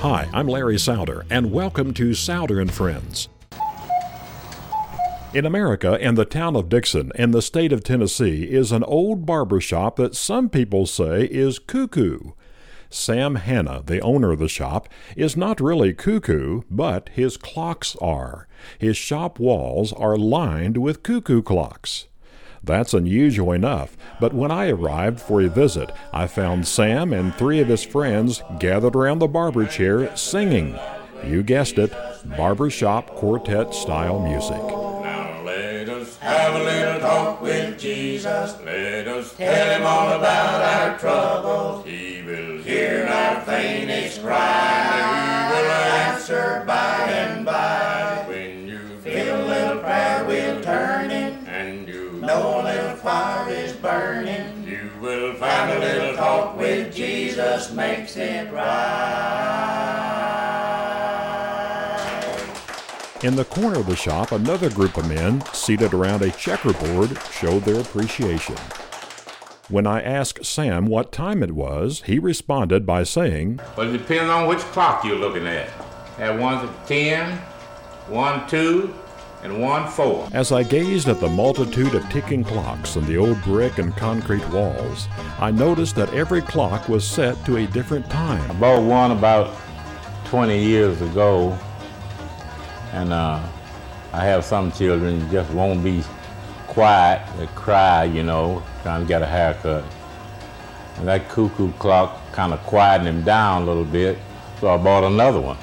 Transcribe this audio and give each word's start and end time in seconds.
I'm 0.00 0.46
Larry 0.46 0.76
Souder, 0.76 1.24
and 1.28 1.50
welcome 1.50 1.92
to 1.94 2.10
Souder 2.10 2.60
and 2.60 2.72
Friends. 2.72 3.28
In 5.34 5.44
America 5.44 5.98
in 6.00 6.14
the 6.14 6.24
town 6.24 6.54
of 6.54 6.68
Dickson 6.68 7.10
in 7.16 7.32
the 7.32 7.42
state 7.42 7.72
of 7.72 7.82
Tennessee 7.82 8.44
is 8.44 8.70
an 8.70 8.84
old 8.84 9.26
barber 9.26 9.60
shop 9.60 9.96
that 9.96 10.14
some 10.14 10.48
people 10.50 10.86
say 10.86 11.24
is 11.24 11.58
cuckoo. 11.58 12.32
Sam 12.90 13.34
Hanna, 13.34 13.82
the 13.84 14.00
owner 14.00 14.30
of 14.30 14.38
the 14.38 14.48
shop, 14.48 14.88
is 15.16 15.36
not 15.36 15.60
really 15.60 15.92
cuckoo, 15.92 16.62
but 16.70 17.10
his 17.10 17.36
clocks 17.36 17.96
are. 18.00 18.46
His 18.78 18.96
shop 18.96 19.40
walls 19.40 19.92
are 19.92 20.16
lined 20.16 20.76
with 20.76 21.02
cuckoo 21.02 21.42
clocks. 21.42 22.07
That's 22.62 22.94
unusual 22.94 23.52
enough, 23.52 23.96
but 24.20 24.34
when 24.34 24.50
I 24.50 24.68
arrived 24.68 25.20
for 25.20 25.40
a 25.40 25.48
visit, 25.48 25.90
I 26.12 26.26
found 26.26 26.66
Sam 26.66 27.12
and 27.12 27.34
three 27.34 27.60
of 27.60 27.68
his 27.68 27.84
friends 27.84 28.42
gathered 28.58 28.96
around 28.96 29.20
the 29.20 29.28
barber 29.28 29.66
chair 29.66 30.14
singing. 30.16 30.78
You 31.24 31.42
guessed 31.42 31.78
it, 31.78 31.92
barbershop 32.36 33.10
quartet 33.10 33.74
style 33.74 34.20
music. 34.20 34.62
Now 34.62 35.42
let 35.44 35.88
us 35.88 36.16
have 36.18 36.54
a 36.54 36.64
little 36.64 37.00
talk 37.00 37.40
with 37.40 37.78
Jesus. 37.78 38.56
Let 38.64 39.08
us 39.08 39.34
tell 39.36 39.78
him 39.78 39.86
all 39.86 40.12
about 40.12 40.62
our 40.62 40.98
troubles. 40.98 41.86
He 41.86 42.22
will 42.22 42.58
hear 42.62 43.06
our 43.06 43.40
faintest 43.42 44.22
cry. 44.22 44.67
With 56.68 56.94
Jesus 56.94 57.72
makes 57.72 58.16
it 58.16 58.52
right. 58.52 59.24
In 63.22 63.34
the 63.34 63.44
corner 63.46 63.80
of 63.80 63.86
the 63.86 63.96
shop, 63.96 64.32
another 64.32 64.70
group 64.70 64.96
of 64.96 65.08
men, 65.08 65.42
seated 65.52 65.92
around 65.92 66.22
a 66.22 66.30
checkerboard, 66.30 67.18
showed 67.32 67.64
their 67.64 67.80
appreciation. 67.80 68.56
When 69.68 69.86
I 69.86 70.00
asked 70.02 70.44
Sam 70.46 70.86
what 70.86 71.10
time 71.10 71.42
it 71.42 71.52
was, 71.52 72.02
he 72.02 72.18
responded 72.18 72.86
by 72.86 73.02
saying, 73.02 73.60
Well, 73.76 73.92
it 73.92 73.98
depends 73.98 74.30
on 74.30 74.46
which 74.46 74.60
clock 74.60 75.04
you're 75.04 75.16
looking 75.16 75.46
at. 75.46 75.68
Have 76.18 76.38
ones 76.38 76.68
at 76.68 76.86
10, 76.86 77.38
one 78.08 78.46
2, 78.48 78.94
and 79.42 79.60
one 79.60 79.88
4. 79.88 80.28
As 80.32 80.52
I 80.52 80.62
gazed 80.62 81.08
at 81.08 81.20
the 81.20 81.28
multitude 81.28 81.94
of 81.94 82.08
ticking 82.10 82.44
clocks 82.44 82.96
on 82.96 83.06
the 83.06 83.16
old 83.16 83.40
brick 83.42 83.78
and 83.78 83.96
concrete 83.96 84.46
walls, 84.50 85.08
I 85.38 85.50
noticed 85.50 85.94
that 85.96 86.12
every 86.12 86.42
clock 86.42 86.88
was 86.88 87.06
set 87.06 87.42
to 87.46 87.56
a 87.58 87.66
different 87.66 88.08
time. 88.10 88.50
I 88.50 88.54
bought 88.54 88.82
one 88.82 89.12
about 89.12 89.56
20 90.26 90.58
years 90.58 91.00
ago, 91.00 91.56
and 92.92 93.12
uh, 93.12 93.40
I 94.12 94.24
have 94.24 94.44
some 94.44 94.72
children 94.72 95.20
who 95.20 95.32
just 95.32 95.50
won't 95.52 95.84
be 95.84 96.02
quiet. 96.66 97.26
They 97.38 97.46
cry, 97.48 98.04
you 98.04 98.22
know, 98.22 98.62
trying 98.82 99.02
to 99.02 99.08
get 99.08 99.22
a 99.22 99.26
haircut. 99.26 99.84
And 100.96 101.06
that 101.06 101.28
cuckoo 101.28 101.72
clock 101.74 102.32
kind 102.32 102.52
of 102.52 102.60
quieted 102.64 103.06
them 103.06 103.22
down 103.22 103.62
a 103.62 103.64
little 103.66 103.84
bit, 103.84 104.18
so 104.60 104.68
I 104.68 104.76
bought 104.76 105.04
another 105.04 105.40
one. 105.40 105.56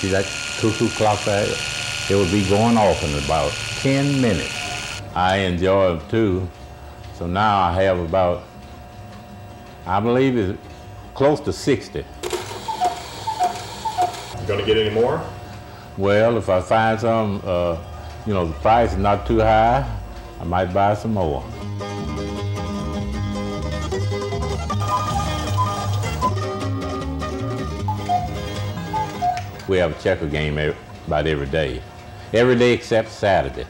See 0.00 0.08
that 0.08 0.24
cuckoo 0.58 0.88
clock 0.96 1.22
there? 1.26 1.44
It 1.44 2.14
will 2.14 2.30
be 2.32 2.48
going 2.48 2.78
off 2.78 3.04
in 3.04 3.22
about 3.22 3.52
10 3.82 4.18
minutes. 4.22 5.02
I 5.14 5.36
enjoy 5.40 5.96
it 5.96 6.08
too. 6.08 6.48
So 7.18 7.26
now 7.26 7.60
I 7.60 7.82
have 7.82 7.98
about, 7.98 8.44
I 9.84 10.00
believe 10.00 10.38
it's 10.38 10.58
close 11.12 11.38
to 11.40 11.52
60. 11.52 11.98
You 11.98 12.06
gonna 14.48 14.64
get 14.64 14.78
any 14.78 14.88
more? 14.88 15.22
Well, 15.98 16.38
if 16.38 16.48
I 16.48 16.62
find 16.62 16.98
some, 16.98 17.42
uh, 17.44 17.76
you 18.24 18.32
know, 18.32 18.46
the 18.46 18.54
price 18.54 18.92
is 18.92 18.96
not 18.96 19.26
too 19.26 19.40
high, 19.40 19.86
I 20.40 20.44
might 20.44 20.72
buy 20.72 20.94
some 20.94 21.12
more. 21.12 21.44
We 29.70 29.78
have 29.78 29.96
a 29.96 30.02
checker 30.02 30.26
game 30.26 30.58
ev- 30.58 30.76
about 31.06 31.28
every 31.28 31.46
day. 31.46 31.80
Every 32.32 32.56
day 32.56 32.72
except 32.72 33.08
Saturday. 33.08 33.68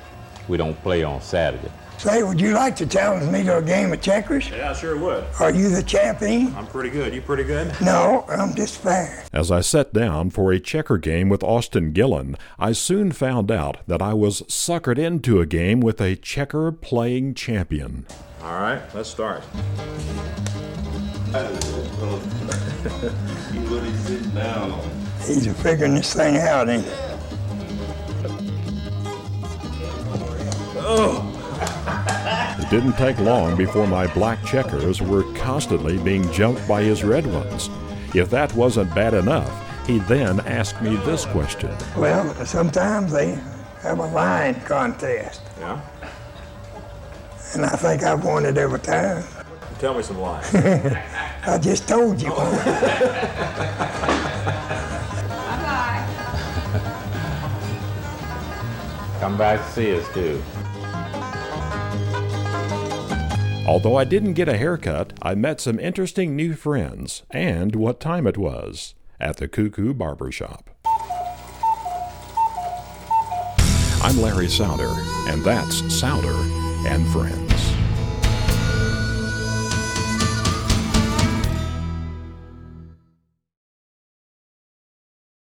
We 0.49 0.56
don't 0.56 0.75
play 0.83 1.03
on 1.03 1.21
Saturday. 1.21 1.71
Say, 1.99 2.22
would 2.22 2.41
you 2.41 2.55
like 2.55 2.75
to 2.77 2.87
challenge 2.87 3.31
me 3.31 3.43
to 3.43 3.59
a 3.59 3.62
game 3.62 3.93
of 3.93 4.00
checkers? 4.00 4.49
Yeah, 4.49 4.71
I 4.71 4.72
sure 4.72 4.97
would. 4.97 5.25
Are 5.39 5.53
you 5.53 5.69
the 5.69 5.83
champion? 5.83 6.55
I'm 6.56 6.66
pretty 6.66 6.89
good. 6.89 7.12
You 7.15 7.21
pretty 7.21 7.44
good? 7.44 7.78
No, 7.83 8.25
I'm 8.31 8.55
just 8.55 8.78
fair. 8.78 9.27
As 9.34 9.50
I 9.50 9.60
sat 9.60 9.93
down 9.93 10.31
for 10.31 10.50
a 10.53 10.59
checker 10.59 10.97
game 10.97 11.28
with 11.28 11.43
Austin 11.43 11.93
Gillen, 11.93 12.39
I 12.59 12.72
soon 12.72 13.12
found 13.12 13.50
out 13.50 13.87
that 13.87 14.00
I 14.00 14.15
was 14.15 14.41
suckered 14.44 14.97
into 14.97 15.39
a 15.39 15.44
game 15.44 15.81
with 15.81 16.00
a 16.00 16.16
checker 16.16 16.72
playing 16.72 17.34
champion. 17.34 18.06
All 18.43 18.59
right, 18.59 18.81
let's 18.94 19.10
start. 19.10 19.43
He's 25.26 25.46
figuring 25.62 25.94
this 25.94 26.12
thing 26.12 26.36
out, 26.38 26.68
ain't 26.68 26.84
he? 26.84 26.91
It 32.62 32.68
didn't 32.70 32.94
take 32.94 33.18
long 33.18 33.56
before 33.56 33.86
my 33.86 34.06
black 34.08 34.44
checkers 34.44 35.00
were 35.00 35.22
constantly 35.34 35.98
being 35.98 36.30
jumped 36.32 36.66
by 36.66 36.82
his 36.82 37.04
red 37.04 37.26
ones. 37.26 37.70
If 38.14 38.30
that 38.30 38.52
wasn't 38.54 38.92
bad 38.94 39.14
enough, 39.14 39.50
he 39.86 39.98
then 40.00 40.41
asked 40.41 40.82
me 40.82 40.97
this 40.97 41.24
question. 41.26 41.70
Well, 41.97 42.34
sometimes 42.44 43.12
they 43.12 43.38
have 43.82 43.98
a 43.98 44.06
line 44.06 44.54
contest, 44.62 45.42
Yeah? 45.58 45.80
and 47.54 47.64
I 47.64 47.70
think 47.70 48.02
I've 48.02 48.24
won 48.24 48.44
it 48.47 48.58
every 48.58 48.80
time. 48.80 49.24
Tell 49.78 49.94
me 49.94 50.02
some 50.02 50.18
lines. 50.18 50.52
I 51.47 51.59
just 51.59 51.89
told 51.89 52.21
you. 52.21 52.31
Come 59.21 59.37
back 59.37 59.65
to 59.65 59.73
see 59.73 59.97
us 59.97 60.06
too. 60.15 60.43
Although 63.67 63.97
I 63.97 64.05
didn't 64.05 64.33
get 64.34 64.49
a 64.49 64.56
haircut, 64.56 65.12
I 65.23 65.34
met 65.34 65.61
some 65.61 65.78
interesting 65.78 66.34
new 66.34 66.55
friends 66.55 67.23
and 67.31 67.77
what 67.77 68.01
time 68.01 68.27
it 68.27 68.37
was 68.37 68.95
at 69.21 69.37
the 69.37 69.49
Cuckoo 69.49 69.95
Barber 69.95 70.33
Shop. 70.33 70.71
I'm 74.03 74.21
Larry 74.21 74.47
Souder, 74.47 74.97
and 75.28 75.45
that's 75.45 75.83
Souder 75.83 76.87
and 76.87 77.07
Friends. 77.09 77.50